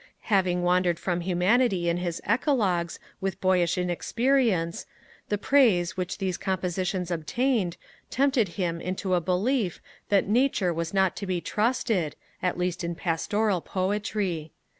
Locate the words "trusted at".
11.39-12.57